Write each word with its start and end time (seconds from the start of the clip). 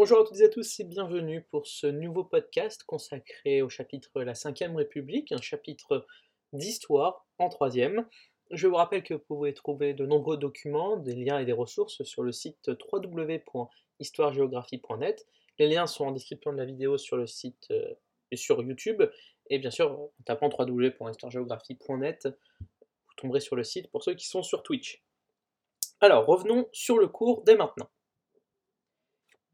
Bonjour 0.00 0.20
à 0.20 0.24
toutes 0.24 0.40
et 0.40 0.44
à 0.44 0.48
tous 0.48 0.80
et 0.80 0.84
bienvenue 0.84 1.42
pour 1.50 1.66
ce 1.66 1.86
nouveau 1.86 2.24
podcast 2.24 2.84
consacré 2.84 3.60
au 3.60 3.68
chapitre 3.68 4.22
La 4.22 4.32
Ve 4.32 4.74
République, 4.74 5.30
un 5.30 5.42
chapitre 5.42 6.06
d'histoire 6.54 7.26
en 7.36 7.50
troisième. 7.50 8.08
Je 8.50 8.66
vous 8.66 8.76
rappelle 8.76 9.02
que 9.02 9.12
vous 9.12 9.20
pouvez 9.20 9.52
trouver 9.52 9.92
de 9.92 10.06
nombreux 10.06 10.38
documents, 10.38 10.96
des 10.96 11.14
liens 11.14 11.38
et 11.38 11.44
des 11.44 11.52
ressources 11.52 12.02
sur 12.02 12.22
le 12.22 12.32
site 12.32 12.70
www.histoiregéographie.net. 12.90 15.26
Les 15.58 15.68
liens 15.68 15.86
sont 15.86 16.06
en 16.06 16.12
description 16.12 16.54
de 16.54 16.56
la 16.56 16.64
vidéo 16.64 16.96
sur 16.96 17.18
le 17.18 17.26
site 17.26 17.66
euh, 17.70 17.92
et 18.30 18.36
sur 18.36 18.62
YouTube. 18.62 19.02
Et 19.50 19.58
bien 19.58 19.70
sûr, 19.70 19.90
en 19.90 20.10
tapant 20.24 20.48
www.histoiregéographie.net, 20.48 22.26
vous 22.60 23.14
tomberez 23.18 23.40
sur 23.40 23.54
le 23.54 23.64
site 23.64 23.90
pour 23.90 24.02
ceux 24.02 24.14
qui 24.14 24.26
sont 24.26 24.42
sur 24.42 24.62
Twitch. 24.62 25.04
Alors, 26.00 26.24
revenons 26.24 26.70
sur 26.72 26.96
le 26.96 27.08
cours 27.08 27.42
dès 27.44 27.54
maintenant. 27.54 27.90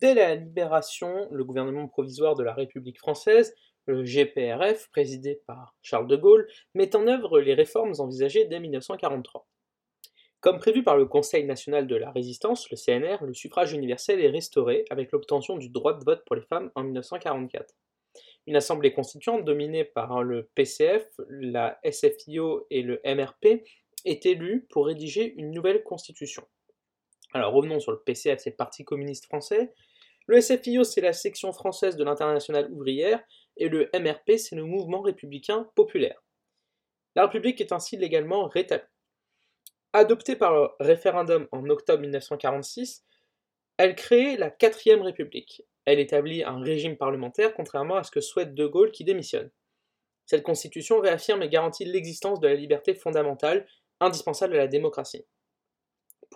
Dès 0.01 0.13
la 0.13 0.35
libération, 0.35 1.27
le 1.31 1.43
gouvernement 1.43 1.89
provisoire 1.89 2.35
de 2.35 2.43
la 2.43 2.53
République 2.53 2.99
française, 2.99 3.55
le 3.87 4.05
GPRF, 4.05 4.91
présidé 4.91 5.41
par 5.47 5.75
Charles 5.81 6.07
de 6.07 6.17
Gaulle, 6.17 6.47
met 6.75 6.95
en 6.95 7.07
œuvre 7.07 7.41
les 7.41 7.55
réformes 7.55 7.95
envisagées 7.99 8.45
dès 8.45 8.61
1943. 8.61 9.49
Comme 10.41 10.59
prévu 10.59 10.83
par 10.83 10.99
le 10.99 11.07
Conseil 11.07 11.45
national 11.45 11.87
de 11.87 11.97
la 11.97 12.11
résistance, 12.11 12.71
le 12.71 12.77
CNR, 12.77 13.25
le 13.25 13.33
suffrage 13.33 13.73
universel 13.73 14.21
est 14.21 14.29
restauré 14.29 14.85
avec 14.91 15.13
l'obtention 15.13 15.57
du 15.57 15.71
droit 15.71 15.95
de 15.95 16.05
vote 16.05 16.23
pour 16.27 16.37
les 16.37 16.43
femmes 16.43 16.71
en 16.75 16.83
1944. 16.85 17.75
Une 18.47 18.57
assemblée 18.57 18.93
constituante 18.93 19.45
dominée 19.45 19.85
par 19.85 20.23
le 20.23 20.51
PCF, 20.55 21.09
la 21.31 21.81
SFIO 21.91 22.67
et 22.71 22.83
le 22.83 23.01
MRP 23.05 23.65
est 24.05 24.27
élue 24.27 24.67
pour 24.69 24.87
rédiger 24.87 25.35
une 25.37 25.53
nouvelle 25.53 25.83
constitution. 25.83 26.47
Alors 27.33 27.53
revenons 27.53 27.81
sur 27.81 27.93
le 27.93 28.01
PCF, 28.01 28.41
c'est 28.41 28.51
le 28.51 28.57
Parti 28.57 28.85
communiste 28.85 29.27
français. 29.27 29.73
Le 30.27 30.41
SFIO, 30.41 30.85
c'est 30.85 31.01
la 31.01 31.13
section 31.13 31.53
française 31.53 31.97
de 31.97 32.05
l'internationale 32.05 32.71
ouvrière. 32.73 33.23
Et 33.57 33.69
le 33.69 33.89
MRP, 33.95 34.39
c'est 34.39 34.57
le 34.57 34.65
mouvement 34.65 35.01
républicain 35.01 35.69
populaire. 35.75 36.23
La 37.15 37.23
République 37.23 37.61
est 37.61 37.73
ainsi 37.73 37.97
légalement 37.97 38.47
rétablie. 38.47 38.85
Adoptée 39.93 40.37
par 40.37 40.53
le 40.55 40.69
référendum 40.81 41.49
en 41.53 41.69
octobre 41.71 42.03
1946, 42.03 43.05
elle 43.79 43.95
crée 43.95 44.37
la 44.37 44.51
quatrième 44.51 45.01
République. 45.01 45.63
Elle 45.87 46.01
établit 46.01 46.43
un 46.43 46.61
régime 46.61 46.97
parlementaire, 46.97 47.55
contrairement 47.55 47.97
à 47.97 48.03
ce 48.03 48.11
que 48.11 48.21
souhaite 48.21 48.55
De 48.55 48.67
Gaulle 48.67 48.91
qui 48.91 49.05
démissionne. 49.05 49.51
Cette 50.27 50.43
constitution 50.43 50.99
réaffirme 50.99 51.43
et 51.43 51.49
garantit 51.49 51.85
l'existence 51.85 52.41
de 52.41 52.49
la 52.49 52.55
liberté 52.55 52.95
fondamentale, 52.95 53.67
indispensable 54.01 54.55
à 54.55 54.59
la 54.59 54.67
démocratie. 54.67 55.25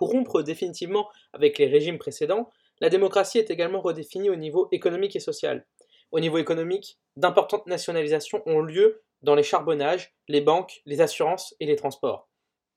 Pour 0.01 0.09
rompre 0.09 0.41
définitivement 0.41 1.11
avec 1.31 1.59
les 1.59 1.67
régimes 1.67 1.99
précédents, 1.99 2.49
la 2.79 2.89
démocratie 2.89 3.37
est 3.37 3.51
également 3.51 3.81
redéfinie 3.81 4.31
au 4.31 4.35
niveau 4.35 4.67
économique 4.71 5.15
et 5.15 5.19
social. 5.19 5.67
Au 6.09 6.19
niveau 6.19 6.39
économique, 6.39 6.97
d'importantes 7.17 7.67
nationalisations 7.67 8.41
ont 8.47 8.61
lieu 8.61 9.03
dans 9.21 9.35
les 9.35 9.43
charbonnages, 9.43 10.15
les 10.27 10.41
banques, 10.41 10.81
les 10.87 11.01
assurances 11.01 11.53
et 11.59 11.67
les 11.67 11.75
transports. 11.75 12.31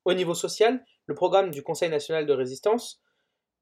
Au 0.05 0.13
niveau 0.13 0.35
social, 0.35 0.85
le 1.07 1.15
programme 1.15 1.51
du 1.51 1.63
Conseil 1.63 1.89
national 1.89 2.27
de 2.27 2.35
résistance 2.35 3.01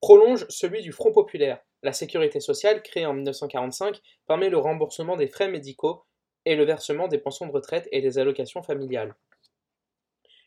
prolonge 0.00 0.44
celui 0.48 0.82
du 0.82 0.90
Front 0.90 1.12
populaire. 1.12 1.60
La 1.84 1.92
sécurité 1.92 2.40
sociale, 2.40 2.82
créée 2.82 3.06
en 3.06 3.14
1945, 3.14 4.00
permet 4.26 4.50
le 4.50 4.58
remboursement 4.58 5.16
des 5.16 5.28
frais 5.28 5.48
médicaux 5.48 6.02
et 6.46 6.56
le 6.56 6.64
versement 6.64 7.06
des 7.06 7.18
pensions 7.18 7.46
de 7.46 7.52
retraite 7.52 7.88
et 7.92 8.00
des 8.00 8.18
allocations 8.18 8.64
familiales. 8.64 9.14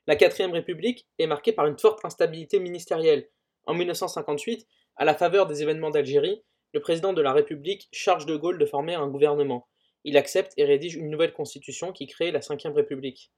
La 0.07 0.15
quatrième 0.15 0.51
République 0.51 1.07
est 1.17 1.25
marquée 1.25 1.51
par 1.51 1.65
une 1.65 1.79
forte 1.79 2.05
instabilité 2.05 2.59
ministérielle. 2.59 3.27
En 3.65 3.73
1958, 3.73 4.67
à 4.97 5.05
la 5.05 5.15
faveur 5.15 5.47
des 5.47 5.63
événements 5.63 5.89
d'Algérie, 5.89 6.43
le 6.73 6.79
président 6.79 7.11
de 7.11 7.23
la 7.23 7.33
République 7.33 7.87
charge 7.91 8.27
de 8.27 8.35
Gaulle 8.35 8.59
de 8.59 8.65
former 8.67 8.93
un 8.93 9.07
gouvernement. 9.07 9.67
Il 10.03 10.17
accepte 10.17 10.53
et 10.57 10.65
rédige 10.65 10.95
une 10.95 11.09
nouvelle 11.09 11.33
constitution 11.33 11.91
qui 11.91 12.05
crée 12.05 12.31
la 12.31 12.39
Ve 12.39 12.75
République. 12.75 13.31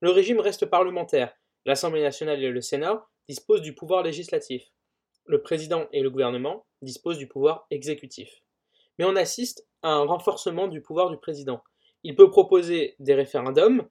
Le 0.00 0.10
régime 0.10 0.38
reste 0.38 0.66
parlementaire. 0.66 1.34
L'Assemblée 1.66 2.02
nationale 2.02 2.40
et 2.44 2.50
le 2.50 2.60
Sénat 2.60 3.08
disposent 3.28 3.62
du 3.62 3.74
pouvoir 3.74 4.04
législatif. 4.04 4.70
Le 5.24 5.42
président 5.42 5.88
et 5.92 6.00
le 6.00 6.10
gouvernement 6.10 6.64
disposent 6.82 7.18
du 7.18 7.26
pouvoir 7.26 7.66
exécutif. 7.70 8.30
Mais 8.98 9.04
on 9.04 9.16
assiste 9.16 9.66
à 9.82 9.88
un 9.88 10.04
renforcement 10.04 10.68
du 10.68 10.80
pouvoir 10.80 11.10
du 11.10 11.16
président. 11.16 11.64
Il 12.04 12.14
peut 12.14 12.30
proposer 12.30 12.94
des 13.00 13.14
référendums, 13.14 13.88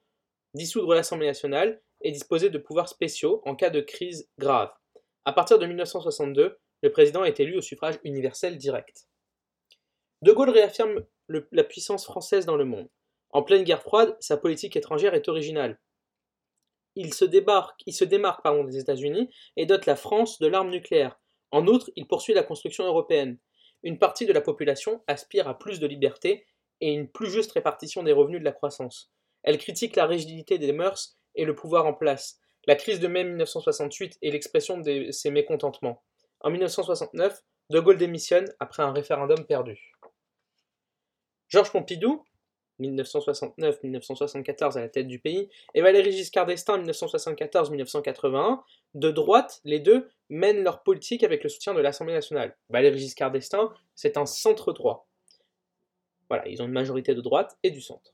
dissoudre 0.53 0.93
l'Assemblée 0.93 1.27
nationale 1.27 1.81
et 2.03 2.11
disposer 2.11 2.49
de 2.49 2.57
pouvoirs 2.57 2.89
spéciaux 2.89 3.41
en 3.45 3.55
cas 3.55 3.69
de 3.69 3.81
crise 3.81 4.29
grave. 4.37 4.71
À 5.25 5.33
partir 5.33 5.57
de 5.57 5.65
1962, 5.65 6.59
le 6.81 6.91
président 6.91 7.23
est 7.23 7.39
élu 7.39 7.57
au 7.57 7.61
suffrage 7.61 7.99
universel 8.03 8.57
direct. 8.57 9.07
De 10.21 10.31
Gaulle 10.31 10.49
réaffirme 10.49 11.05
la 11.29 11.63
puissance 11.63 12.05
française 12.05 12.45
dans 12.45 12.57
le 12.57 12.65
monde. 12.65 12.89
En 13.29 13.41
pleine 13.41 13.63
guerre 13.63 13.81
froide, 13.81 14.15
sa 14.19 14.37
politique 14.37 14.75
étrangère 14.75 15.15
est 15.15 15.27
originale. 15.27 15.79
Il 16.95 17.13
se, 17.13 17.25
démarque 17.25 17.81
des 17.87 18.77
États-Unis 18.77 19.29
et 19.55 19.65
dote 19.65 19.85
la 19.85 19.95
France 19.95 20.39
de 20.39 20.47
l'arme 20.47 20.69
nucléaire. 20.69 21.19
En 21.51 21.65
outre, 21.67 21.89
il 21.95 22.07
poursuit 22.07 22.33
la 22.33 22.43
construction 22.43 22.85
européenne. 22.85 23.39
Une 23.81 23.97
partie 23.97 24.25
de 24.25 24.33
la 24.33 24.41
population 24.41 25.03
aspire 25.07 25.47
à 25.47 25.57
plus 25.57 25.79
de 25.79 25.87
liberté 25.87 26.45
et 26.81 26.93
une 26.93 27.09
plus 27.09 27.31
juste 27.31 27.53
répartition 27.53 28.03
des 28.03 28.11
revenus 28.11 28.39
de 28.39 28.45
la 28.45 28.51
croissance. 28.51 29.11
Elle 29.41 29.57
critique 29.57 29.95
la 29.95 30.05
rigidité 30.05 30.57
des 30.57 30.71
mœurs 30.71 31.17
et 31.35 31.45
le 31.45 31.55
pouvoir 31.55 31.85
en 31.85 31.93
place. 31.93 32.39
La 32.65 32.75
crise 32.75 32.99
de 32.99 33.07
mai 33.07 33.23
1968 33.23 34.19
est 34.21 34.31
l'expression 34.31 34.77
de 34.77 35.11
ces 35.11 35.31
mécontentements. 35.31 36.01
En 36.41 36.49
1969, 36.49 37.41
De 37.69 37.79
Gaulle 37.79 37.97
démissionne 37.97 38.45
après 38.59 38.83
un 38.83 38.91
référendum 38.91 39.45
perdu. 39.45 39.93
Georges 41.49 41.71
Pompidou, 41.71 42.23
1969-1974 42.79 44.77
à 44.77 44.81
la 44.81 44.89
tête 44.89 45.07
du 45.07 45.19
pays, 45.19 45.49
et 45.73 45.81
Valéry 45.81 46.11
Giscard 46.11 46.45
d'Estaing, 46.45 46.81
1974-1981, 46.83 48.61
de 48.95 49.11
droite, 49.11 49.61
les 49.63 49.79
deux 49.79 50.09
mènent 50.29 50.63
leur 50.63 50.83
politique 50.83 51.23
avec 51.23 51.43
le 51.43 51.49
soutien 51.49 51.73
de 51.73 51.81
l'Assemblée 51.81 52.13
nationale. 52.13 52.57
Valéry 52.69 52.99
Giscard 52.99 53.31
d'Estaing, 53.31 53.71
c'est 53.95 54.17
un 54.17 54.25
centre 54.25 54.73
droit. 54.73 55.07
Voilà, 56.29 56.47
ils 56.47 56.61
ont 56.61 56.65
une 56.65 56.71
majorité 56.71 57.13
de 57.13 57.21
droite 57.21 57.57
et 57.63 57.71
du 57.71 57.81
centre. 57.81 58.13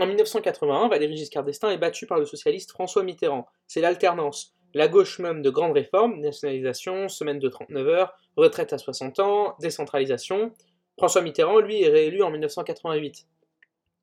En 0.00 0.06
1981, 0.06 0.86
Valéry 0.86 1.16
Giscard 1.16 1.42
d'Estaing 1.42 1.70
est 1.70 1.78
battu 1.78 2.06
par 2.06 2.20
le 2.20 2.24
socialiste 2.24 2.70
François 2.70 3.02
Mitterrand. 3.02 3.48
C'est 3.66 3.80
l'alternance. 3.80 4.54
La 4.72 4.86
gauche 4.86 5.18
même 5.18 5.42
de 5.42 5.50
grandes 5.50 5.72
réformes, 5.72 6.20
nationalisation, 6.20 7.08
semaine 7.08 7.40
de 7.40 7.48
39 7.48 7.88
heures, 7.88 8.14
retraite 8.36 8.72
à 8.72 8.78
60 8.78 9.18
ans, 9.18 9.56
décentralisation. 9.58 10.52
François 10.96 11.20
Mitterrand, 11.22 11.58
lui, 11.58 11.82
est 11.82 11.88
réélu 11.88 12.22
en 12.22 12.30
1988. 12.30 13.26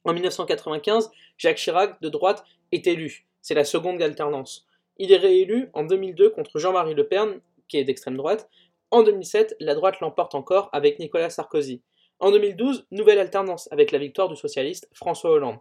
En 0.04 0.14
1995, 0.14 1.12
Jacques 1.38 1.58
Chirac, 1.58 2.02
de 2.02 2.10
droite, 2.10 2.44
est 2.74 2.88
élu. 2.88 3.26
C'est 3.42 3.54
la 3.54 3.64
seconde 3.64 4.02
alternance. 4.02 4.68
Il 4.98 5.14
est 5.14 5.18
réélu 5.18 5.70
en 5.74 5.84
2002 5.84 6.30
contre 6.32 6.60
Jean-Marie 6.60 6.94
Le 6.94 7.08
Pen, 7.08 7.40
qui 7.70 7.78
est 7.78 7.86
d'extrême 7.86 8.18
droite. 8.18 8.50
En 8.92 9.04
2007, 9.04 9.56
la 9.62 9.76
droite 9.76 10.02
l'emporte 10.02 10.36
encore 10.36 10.70
avec 10.74 11.00
Nicolas 11.00 11.30
Sarkozy. 11.30 11.82
En 12.20 12.32
2012, 12.32 12.86
nouvelle 12.92 13.20
alternance 13.20 13.70
avec 13.72 13.94
la 13.94 14.00
victoire 14.00 14.28
du 14.28 14.36
socialiste 14.36 14.90
François 14.94 15.32
Hollande. 15.32 15.60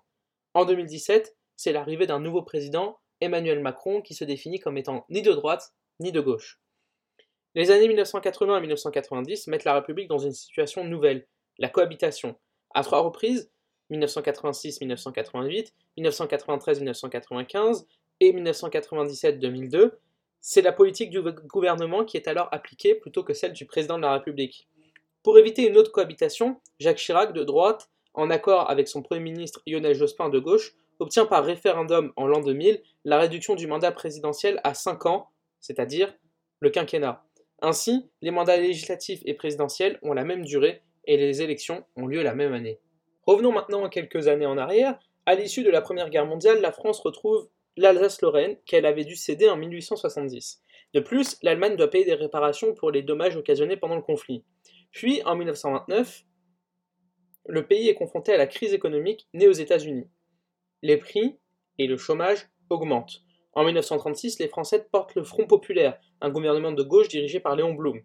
En 0.55 0.65
2017, 0.65 1.37
c'est 1.57 1.73
l'arrivée 1.73 2.07
d'un 2.07 2.21
nouveau 2.21 2.43
président, 2.43 2.99
Emmanuel 3.21 3.61
Macron, 3.61 4.01
qui 4.01 4.15
se 4.15 4.25
définit 4.25 4.61
comme 4.61 4.79
étant 4.79 5.05
ni 5.11 5.21
de 5.21 5.33
droite 5.33 5.73
ni 6.01 6.13
de 6.13 6.21
gauche. 6.21 6.61
Les 7.57 7.71
années 7.71 7.89
1980 7.89 8.59
et 8.59 8.61
1990 8.61 9.47
mettent 9.49 9.65
la 9.65 9.75
République 9.75 10.09
dans 10.09 10.19
une 10.19 10.33
situation 10.33 10.85
nouvelle, 10.85 11.27
la 11.59 11.69
cohabitation. 11.69 12.37
À 12.75 12.83
trois 12.83 13.01
reprises, 13.01 13.51
1986, 13.91 14.81
1988, 14.81 15.75
1993, 15.97 16.79
1995 16.79 17.87
et 18.21 18.33
1997-2002, 18.33 19.93
c'est 20.41 20.63
la 20.63 20.73
politique 20.73 21.11
du 21.11 21.21
gouvernement 21.21 22.05
qui 22.05 22.17
est 22.17 22.29
alors 22.29 22.49
appliquée 22.53 22.95
plutôt 22.95 23.25
que 23.25 23.35
celle 23.35 23.53
du 23.53 23.67
président 23.67 23.97
de 23.97 24.03
la 24.03 24.15
République. 24.15 24.69
Pour 25.23 25.39
éviter 25.39 25.67
une 25.67 25.77
autre 25.77 25.91
cohabitation, 25.91 26.61
Jacques 26.81 26.99
Chirac, 26.99 27.33
de 27.33 27.45
droite, 27.45 27.89
en 28.15 28.31
accord 28.31 28.71
avec 28.71 28.89
son 28.89 29.03
Premier 29.03 29.21
ministre 29.21 29.63
Lionel 29.67 29.95
Jospin 29.95 30.29
de 30.29 30.39
gauche, 30.39 30.75
obtient 30.99 31.27
par 31.27 31.45
référendum 31.45 32.13
en 32.17 32.27
l'an 32.27 32.41
2000 32.41 32.81
la 33.05 33.19
réduction 33.19 33.55
du 33.55 33.67
mandat 33.67 33.93
présidentiel 33.93 34.61
à 34.65 34.75
5 34.75 35.07
ans, 35.07 35.29
c'est-à-dire 35.61 36.15
le 36.61 36.71
quinquennat. 36.71 37.25
Ainsi, 37.61 38.09
les 38.23 38.31
mandats 38.31 38.57
législatifs 38.57 39.21
et 39.25 39.35
présidentiels 39.35 39.99
ont 40.03 40.13
la 40.13 40.25
même 40.25 40.45
durée 40.45 40.83
et 41.07 41.17
les 41.17 41.43
élections 41.43 41.85
ont 41.97 42.07
lieu 42.07 42.23
la 42.23 42.35
même 42.35 42.53
année. 42.53 42.81
Revenons 43.27 43.53
maintenant 43.53 43.89
quelques 43.89 44.29
années 44.29 44.47
en 44.47 44.59
arrière. 44.59 44.99
À 45.27 45.35
l'issue 45.35 45.63
de 45.63 45.71
la 45.71 45.81
Première 45.81 46.11
Guerre 46.11 46.27
mondiale, 46.27 46.61
la 46.61 46.73
France 46.73 47.01
retrouve 47.01 47.49
l'Alsace-Lorraine 47.77 48.57
qu'elle 48.67 48.87
avait 48.87 49.05
dû 49.05 49.17
céder 49.17 49.49
en 49.49 49.57
1870. 49.57 50.61
De 50.93 51.01
plus, 51.01 51.39
l'Allemagne 51.43 51.77
doit 51.77 51.91
payer 51.91 52.05
des 52.05 52.15
réparations 52.15 52.75
pour 52.75 52.91
les 52.91 53.03
dommages 53.03 53.37
occasionnés 53.37 53.77
pendant 53.77 53.97
le 53.97 54.03
conflit. 54.03 54.45
Puis, 54.93 55.23
en 55.25 55.35
1929, 55.35 56.25
le 57.47 57.67
pays 57.67 57.89
est 57.89 57.95
confronté 57.95 58.33
à 58.33 58.39
la 58.39 58.47
crise 58.47 58.73
économique 58.73 59.29
née 59.35 59.49
aux 59.49 59.53
États-Unis. 59.53 60.09
Les 60.83 60.97
prix 60.97 61.39
et 61.79 61.87
le 61.87 61.97
chômage 61.97 62.49
augmentent. 62.71 63.23
En 63.53 63.65
1936, 63.65 64.39
les 64.41 64.49
Français 64.49 64.87
portent 64.91 65.15
le 65.15 65.23
Front 65.23 65.47
populaire, 65.47 65.99
un 66.21 66.31
gouvernement 66.31 66.73
de 66.73 66.83
gauche 66.83 67.09
dirigé 67.09 67.41
par 67.41 67.55
Léon 67.55 67.75
Blum. 67.75 68.01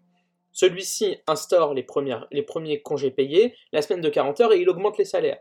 Celui-ci 0.52 1.16
instaure 1.26 1.74
les, 1.74 1.82
premiers 1.82 2.82
congés 2.82 3.10
payés, 3.10 3.54
la 3.72 3.82
semaine 3.82 4.00
de 4.00 4.08
40 4.08 4.40
heures, 4.40 4.52
et 4.52 4.60
il 4.60 4.68
augmente 4.68 4.98
les 4.98 5.04
salaires. 5.04 5.40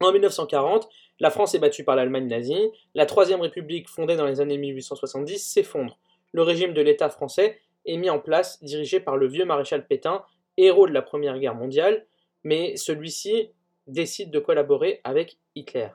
En 0.00 0.12
1940, 0.12 0.88
la 1.20 1.30
France 1.30 1.54
est 1.54 1.58
battue 1.58 1.84
par 1.84 1.96
l'Allemagne 1.96 2.26
nazie, 2.26 2.70
la 2.94 3.06
Troisième 3.06 3.40
République, 3.40 3.88
fondée 3.88 4.16
dans 4.16 4.26
les 4.26 4.40
années 4.40 4.58
1870, 4.58 5.38
s'effondre. 5.38 5.98
Le 6.32 6.42
régime 6.42 6.74
de 6.74 6.82
l'État 6.82 7.08
français 7.08 7.58
est 7.86 7.96
mis 7.96 8.10
en 8.10 8.18
place, 8.18 8.62
dirigé 8.62 9.00
par 9.00 9.16
le 9.16 9.26
vieux 9.26 9.44
maréchal 9.44 9.86
Pétain, 9.86 10.24
héros 10.58 10.86
de 10.86 10.92
la 10.92 11.02
Première 11.02 11.38
Guerre 11.38 11.54
mondiale, 11.54 12.06
mais 12.46 12.76
celui-ci 12.76 13.50
décide 13.88 14.30
de 14.30 14.38
collaborer 14.38 15.00
avec 15.02 15.36
Hitler. 15.56 15.88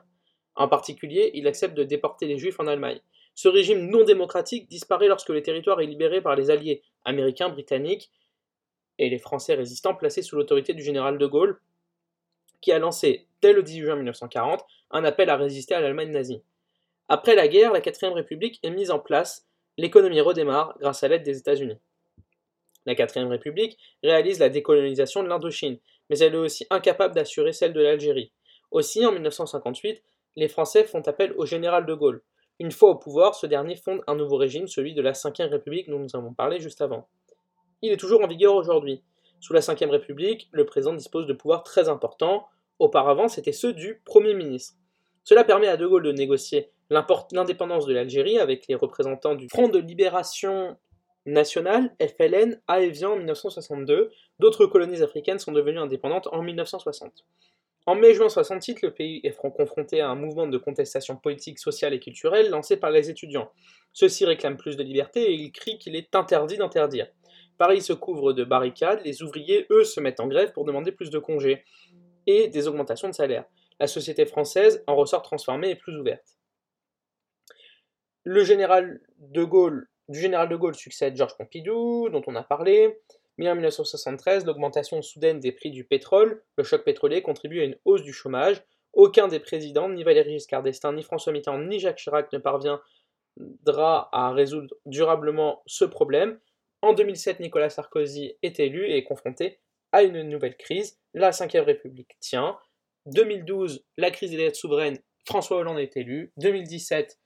En 0.54 0.68
particulier, 0.68 1.30
il 1.32 1.46
accepte 1.46 1.74
de 1.74 1.82
déporter 1.82 2.26
les 2.26 2.36
Juifs 2.36 2.60
en 2.60 2.66
Allemagne. 2.66 3.00
Ce 3.34 3.48
régime 3.48 3.88
non 3.88 4.04
démocratique 4.04 4.68
disparaît 4.68 5.08
lorsque 5.08 5.30
le 5.30 5.40
territoire 5.40 5.80
est 5.80 5.86
libéré 5.86 6.20
par 6.20 6.36
les 6.36 6.50
alliés 6.50 6.82
américains, 7.06 7.48
britanniques 7.48 8.12
et 8.98 9.08
les 9.08 9.16
Français 9.16 9.54
résistants 9.54 9.94
placés 9.94 10.20
sous 10.20 10.36
l'autorité 10.36 10.74
du 10.74 10.82
général 10.82 11.16
de 11.16 11.26
Gaulle, 11.26 11.58
qui 12.60 12.70
a 12.70 12.78
lancé, 12.78 13.26
dès 13.40 13.54
le 13.54 13.62
18 13.62 13.84
juin 13.84 13.96
1940, 13.96 14.62
un 14.90 15.04
appel 15.04 15.30
à 15.30 15.38
résister 15.38 15.72
à 15.72 15.80
l'Allemagne 15.80 16.10
nazie. 16.10 16.42
Après 17.08 17.34
la 17.34 17.48
guerre, 17.48 17.72
la 17.72 17.80
4ème 17.80 18.12
République 18.12 18.60
est 18.62 18.70
mise 18.70 18.90
en 18.90 18.98
place, 18.98 19.48
l'économie 19.78 20.20
redémarre 20.20 20.76
grâce 20.80 21.02
à 21.02 21.08
l'aide 21.08 21.22
des 21.22 21.38
États-Unis. 21.38 21.78
La 22.84 22.94
4ème 22.94 23.28
République 23.28 23.78
réalise 24.02 24.38
la 24.38 24.50
décolonisation 24.50 25.22
de 25.22 25.28
l'Indochine, 25.28 25.78
mais 26.12 26.18
elle 26.18 26.34
est 26.34 26.38
aussi 26.38 26.66
incapable 26.68 27.14
d'assurer 27.14 27.54
celle 27.54 27.72
de 27.72 27.80
l'Algérie. 27.80 28.34
Aussi, 28.70 29.06
en 29.06 29.12
1958, 29.12 30.02
les 30.36 30.48
Français 30.48 30.84
font 30.84 31.00
appel 31.00 31.32
au 31.38 31.46
général 31.46 31.86
de 31.86 31.94
Gaulle. 31.94 32.22
Une 32.58 32.70
fois 32.70 32.90
au 32.90 32.96
pouvoir, 32.96 33.34
ce 33.34 33.46
dernier 33.46 33.76
fonde 33.76 34.02
un 34.06 34.14
nouveau 34.14 34.36
régime, 34.36 34.68
celui 34.68 34.92
de 34.92 35.00
la 35.00 35.12
Ve 35.12 35.50
République 35.50 35.88
dont 35.88 35.98
nous 35.98 36.14
avons 36.14 36.34
parlé 36.34 36.60
juste 36.60 36.82
avant. 36.82 37.08
Il 37.80 37.92
est 37.92 37.96
toujours 37.96 38.22
en 38.22 38.26
vigueur 38.26 38.54
aujourd'hui. 38.54 39.02
Sous 39.40 39.54
la 39.54 39.60
Ve 39.60 39.90
République, 39.90 40.50
le 40.52 40.66
président 40.66 40.92
dispose 40.92 41.24
de 41.24 41.32
pouvoirs 41.32 41.62
très 41.62 41.88
importants. 41.88 42.44
Auparavant, 42.78 43.28
c'était 43.28 43.52
ceux 43.52 43.72
du 43.72 44.02
Premier 44.04 44.34
ministre. 44.34 44.74
Cela 45.24 45.44
permet 45.44 45.68
à 45.68 45.78
De 45.78 45.86
Gaulle 45.86 46.02
de 46.02 46.12
négocier 46.12 46.72
l'indépendance 46.90 47.86
de 47.86 47.94
l'Algérie 47.94 48.38
avec 48.38 48.66
les 48.68 48.74
représentants 48.74 49.34
du 49.34 49.48
Front 49.48 49.68
de 49.68 49.78
libération 49.78 50.76
nationale, 51.26 51.94
FLN, 52.00 52.60
à 52.66 52.80
Evian 52.80 53.12
en 53.12 53.16
1962. 53.16 54.10
D'autres 54.38 54.66
colonies 54.66 55.02
africaines 55.02 55.38
sont 55.38 55.52
devenues 55.52 55.78
indépendantes 55.78 56.28
en 56.32 56.42
1960. 56.42 57.24
En 57.84 57.96
mai-juin 57.96 58.28
68, 58.28 58.82
le 58.82 58.94
pays 58.94 59.20
est 59.24 59.36
confronté 59.36 60.00
à 60.00 60.08
un 60.08 60.14
mouvement 60.14 60.46
de 60.46 60.56
contestation 60.56 61.16
politique, 61.16 61.58
sociale 61.58 61.94
et 61.94 61.98
culturelle 61.98 62.48
lancé 62.48 62.76
par 62.76 62.92
les 62.92 63.10
étudiants. 63.10 63.50
Ceux-ci 63.92 64.24
réclament 64.24 64.56
plus 64.56 64.76
de 64.76 64.84
liberté 64.84 65.22
et 65.22 65.32
ils 65.32 65.50
crient 65.50 65.78
qu'il 65.78 65.96
est 65.96 66.14
interdit 66.14 66.58
d'interdire. 66.58 67.08
Paris 67.58 67.82
se 67.82 67.92
couvre 67.92 68.32
de 68.32 68.44
barricades, 68.44 69.00
les 69.04 69.22
ouvriers, 69.22 69.66
eux, 69.70 69.84
se 69.84 69.98
mettent 70.00 70.20
en 70.20 70.28
grève 70.28 70.52
pour 70.52 70.64
demander 70.64 70.92
plus 70.92 71.10
de 71.10 71.18
congés 71.18 71.64
et 72.26 72.48
des 72.48 72.68
augmentations 72.68 73.08
de 73.08 73.14
salaire. 73.14 73.44
La 73.80 73.88
société 73.88 74.26
française 74.26 74.84
en 74.86 74.94
ressort 74.94 75.22
transformée 75.22 75.70
et 75.70 75.76
plus 75.76 75.98
ouverte. 75.98 76.38
Le 78.22 78.44
général 78.44 79.00
de 79.18 79.42
Gaulle, 79.42 79.88
du 80.08 80.20
général 80.20 80.48
de 80.48 80.56
Gaulle 80.56 80.74
succède 80.74 81.16
Georges 81.16 81.36
Pompidou, 81.36 82.08
dont 82.10 82.22
on 82.26 82.34
a 82.34 82.42
parlé. 82.42 82.98
Mais 83.38 83.48
en 83.48 83.54
1973, 83.54 84.44
l'augmentation 84.44 85.00
soudaine 85.02 85.40
des 85.40 85.52
prix 85.52 85.70
du 85.70 85.84
pétrole, 85.84 86.42
le 86.56 86.64
choc 86.64 86.84
pétrolier, 86.84 87.22
contribue 87.22 87.60
à 87.60 87.64
une 87.64 87.78
hausse 87.84 88.02
du 88.02 88.12
chômage. 88.12 88.62
Aucun 88.92 89.26
des 89.28 89.40
présidents, 89.40 89.88
ni 89.88 90.04
Valéry 90.04 90.32
Giscard 90.32 90.62
d'Estaing, 90.62 90.92
ni 90.92 91.02
François 91.02 91.32
Mitterrand, 91.32 91.58
ni 91.58 91.80
Jacques 91.80 91.96
Chirac 91.96 92.30
ne 92.32 92.38
parviendra 92.38 92.82
à 94.12 94.32
résoudre 94.32 94.74
durablement 94.84 95.62
ce 95.66 95.86
problème. 95.86 96.38
En 96.82 96.92
2007, 96.92 97.40
Nicolas 97.40 97.70
Sarkozy 97.70 98.36
est 98.42 98.60
élu 98.60 98.86
et 98.86 98.98
est 98.98 99.04
confronté 99.04 99.60
à 99.92 100.02
une 100.02 100.22
nouvelle 100.22 100.56
crise. 100.56 100.98
La 101.14 101.30
Ve 101.30 101.64
République 101.64 102.18
tient. 102.20 102.58
2012, 103.06 103.84
la 103.96 104.10
crise 104.10 104.30
des 104.30 104.36
dettes 104.36 104.56
souveraines, 104.56 104.98
François 105.24 105.58
Hollande 105.58 105.78
est 105.78 105.96
élu. 105.96 106.32
2017, 106.36 107.18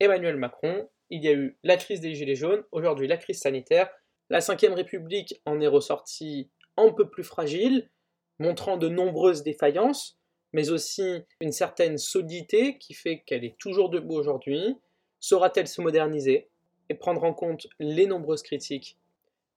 Emmanuel 0.00 0.36
Macron. 0.36 0.88
Il 1.12 1.22
y 1.22 1.28
a 1.28 1.32
eu 1.32 1.56
la 1.62 1.76
crise 1.76 2.00
des 2.00 2.14
Gilets 2.14 2.36
jaunes. 2.36 2.64
Aujourd'hui, 2.72 3.06
la 3.06 3.18
crise 3.18 3.38
sanitaire. 3.38 3.90
La 4.30 4.38
Ve 4.38 4.72
République 4.72 5.42
en 5.44 5.60
est 5.60 5.66
ressortie 5.66 6.48
un 6.78 6.90
peu 6.90 7.10
plus 7.10 7.22
fragile, 7.22 7.90
montrant 8.38 8.78
de 8.78 8.88
nombreuses 8.88 9.42
défaillances, 9.42 10.18
mais 10.54 10.70
aussi 10.70 11.20
une 11.42 11.52
certaine 11.52 11.98
solidité 11.98 12.78
qui 12.78 12.94
fait 12.94 13.22
qu'elle 13.26 13.44
est 13.44 13.58
toujours 13.58 13.90
debout 13.90 14.14
aujourd'hui. 14.14 14.78
Saura-t-elle 15.20 15.68
se 15.68 15.82
moderniser 15.82 16.48
et 16.88 16.94
prendre 16.94 17.24
en 17.24 17.34
compte 17.34 17.66
les 17.78 18.06
nombreuses 18.06 18.42
critiques? 18.42 18.96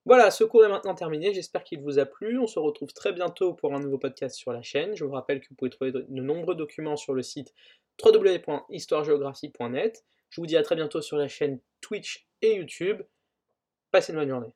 Voilà, 0.05 0.31
ce 0.31 0.43
cours 0.43 0.65
est 0.65 0.69
maintenant 0.69 0.93
terminé, 0.93 1.33
j'espère 1.33 1.63
qu'il 1.63 1.79
vous 1.79 1.99
a 1.99 2.05
plu. 2.05 2.37
On 2.37 2.47
se 2.47 2.59
retrouve 2.59 2.91
très 2.91 3.13
bientôt 3.13 3.53
pour 3.53 3.73
un 3.73 3.79
nouveau 3.79 3.97
podcast 3.97 4.35
sur 4.35 4.51
la 4.51 4.61
chaîne. 4.61 4.93
Je 4.93 5.05
vous 5.05 5.13
rappelle 5.13 5.39
que 5.39 5.47
vous 5.49 5.55
pouvez 5.55 5.71
trouver 5.71 5.93
de 5.93 6.05
nombreux 6.09 6.55
documents 6.55 6.97
sur 6.97 7.13
le 7.13 7.23
site 7.23 7.53
www.histoiregéographie.net. 8.03 10.03
Je 10.29 10.41
vous 10.41 10.47
dis 10.47 10.57
à 10.57 10.63
très 10.63 10.75
bientôt 10.75 11.01
sur 11.01 11.17
la 11.17 11.27
chaîne 11.27 11.59
Twitch 11.81 12.27
et 12.41 12.55
YouTube. 12.55 13.01
Passez 13.91 14.11
une 14.11 14.19
bonne 14.19 14.29
journée. 14.29 14.53